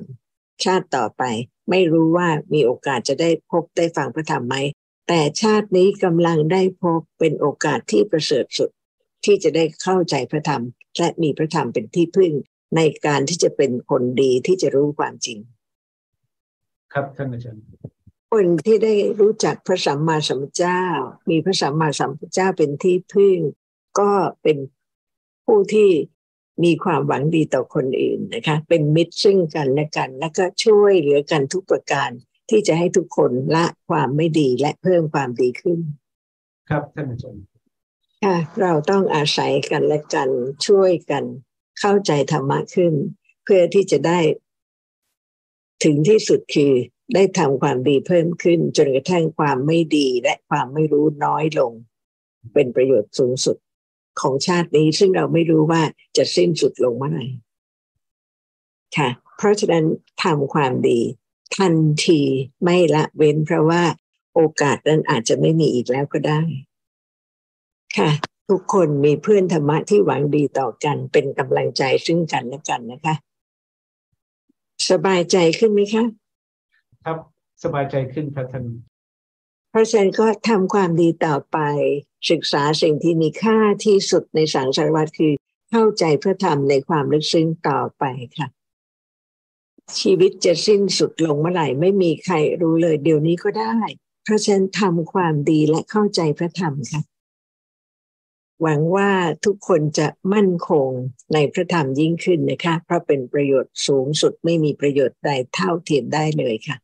[0.65, 1.23] ชาติต่อไป
[1.69, 4.55] ไม่รู้ว่ามีโอกาสจะได้พบได้ฟังพระธรรมไหม
[5.07, 8.69] แต่ชาตินี้กำลังได้พบเป็นโอกาสที่ประเสริฐสุด
[9.25, 10.63] ที่จะได้เข้าใจพระธรรม
[10.97, 12.31] และมีพระธรรมเป็นที่พึ่ง
[12.75, 15.39] ในการที่จะเป็นคนดีที่จะรู้ความจริง
[16.93, 17.63] ครับท่านอาจารย์
[18.31, 20.83] คนที่ได้รู้จักพระสัมมาสัมพุทธเจ้า
[21.29, 23.37] มีพระสัมมาสัมพุทธเจ้าเป็นที่พึ่ง
[23.99, 24.11] ก็
[24.41, 24.57] เป็น
[25.45, 25.91] ผู้ที่
[26.63, 32.09] มีความหวังดีต่อคนอื่นนะคะ เป็นมิตรซึ่งกันและกัน แล้วก็ช่วยเหลือกันทุกประการ
[32.49, 35.79] ที่จะให้ทุกคนละความไม่ดีและเพิ่มความดีขึ้น
[36.69, 37.43] ครับท่านอาจารย์
[38.23, 40.29] ค่ะเราต้องอาศัยกันและกัน
[40.67, 41.23] ช่วยกัน
[41.79, 42.93] เข้าใจธรรมะขึ้น
[43.43, 44.19] เพื่อที่จะได้
[45.83, 46.73] ถึงที่สุดคือ
[47.13, 51.71] ได้ทำความดีเพิ่มขึ้น จนกระทั่งความไม่ดีและความไม่รู้น้อยลง
[52.53, 53.57] เป็นประโยชน์สูงสุด
[54.21, 55.81] ของชาตินี้ ซึ่งเราไม่รู้ว่า
[56.17, 57.25] จะสิ้นสุดลงเมื่อไหร่
[58.97, 59.85] ค่ะ เพราะฉะนั้น
[60.23, 60.99] ทำความดี
[61.57, 62.21] ทันที
[62.63, 63.83] ไม่ละเว้นเพราะว่า
[64.33, 66.41] โอกาสนั้นอาจจะไม่มีอีกแล้วก็ได้
[67.97, 68.09] ค่ะ
[68.49, 73.15] ทุกคนมีเพื่อนธรรมะที่หวังดีต่อกันเป็นกำลังใจซึ่งกันและกันนะคะ
[74.89, 76.05] สบายใจขึ้นไหมคะ
[77.07, 77.19] ครับ
[77.63, 78.65] สบายใจขึ้นครับท่าน
[79.71, 81.57] เพราะฉะนั้นก็ทำความดีต่อไป
[82.31, 85.33] ศึกษาสิ่งที่มีค่าที่สุดในสังสารวัตรคือ
[85.71, 88.03] เข้าใจเพื่อทำในความลึกซึ้งต่อไป
[88.37, 88.47] ค่ะ
[89.99, 93.77] ชีวิตจะสิ้นสุดลงเมื่อไหร่ไม่มีใครรู้เลยเดี๋ยวนี้ก็ได้
[94.23, 97.01] เพราะฉะนั้นทำความดีและเข้าใจพระธรรมค่ะ
[98.61, 99.11] หวังว่า
[99.45, 100.89] ทุกคนจะมั่นคง
[101.33, 106.77] ในพระธรรมยิ่งขึ้นนะคะ เพราะเป็นประโยชน์สูงสุดไม่มีประโยชน์ใดเท่าเทียมได้เลยค่ะ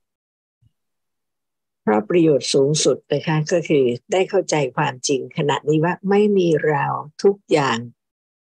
[1.84, 6.86] เพราะประโยชน์สูงสุดนะคะก็คือได้เข้าใจความจริงขณะนี้ว่าไม่มีเรา
[7.24, 7.78] ทุกอย่าง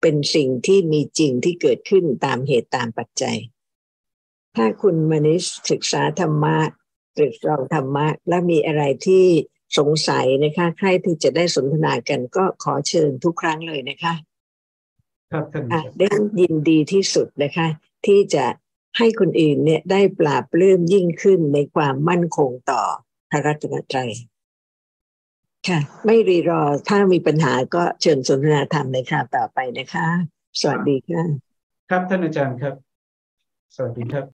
[0.01, 3.37] เป็นสิ่งที่มีจริงที่เกิดขึ้นตามเหตุตามปัจจัย
[4.55, 6.57] ถ้าคุณมนิสศึกษาธรรมะ
[7.15, 9.25] หรือเราธรรมะ และมีอะไรที่
[9.77, 14.13] สงสัยนะคะใครที่จะได้สนทนากันก็ขอเชิญทุกครั้งเลยนะคะ
[15.31, 15.65] ครับท่าน
[15.99, 16.07] ได้
[16.39, 17.67] ยินดีที่สุดนะคะ
[18.05, 18.45] ที่จะ
[18.97, 22.83] ให้คนอื่นเนี่ยได้ปราบเริ่มยิ่งขึ้นในความมั่นคงต่อ
[23.31, 24.11] พระรัตนตรัย
[25.67, 30.07] ค่ะ ไม่รีรอถ้ามีปัญหาก็เชิญสนทนาธรรมในคราวต่อไปนะคะ
[30.61, 31.23] สวัสดีค่ะ
[31.89, 32.75] ครับท่านอาจารย์ครับ
[33.75, 34.25] สวัสดีครับ